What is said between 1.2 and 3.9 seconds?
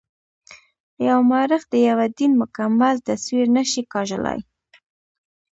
مورخ د یوه دین مکمل تصویر نه شي